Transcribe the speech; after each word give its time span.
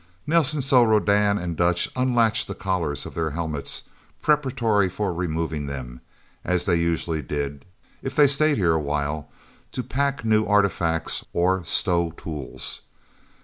Nelsen 0.25 0.63
saw 0.63 0.81
Rodan 0.81 1.37
and 1.37 1.55
Dutch 1.55 1.87
unlatch 1.95 2.47
the 2.47 2.55
collars 2.55 3.05
of 3.05 3.13
their 3.13 3.29
helmets, 3.29 3.83
preparatory 4.23 4.89
for 4.89 5.13
removing 5.13 5.67
them, 5.67 6.01
as 6.43 6.65
they 6.65 6.73
usually 6.77 7.21
did 7.21 7.65
if 8.01 8.15
they 8.15 8.25
stayed 8.25 8.57
here 8.57 8.73
a 8.73 8.79
while, 8.81 9.29
to 9.71 9.83
pack 9.83 10.25
new 10.25 10.43
artifacts 10.47 11.23
or 11.33 11.63
stow 11.65 12.09
tools. 12.17 12.81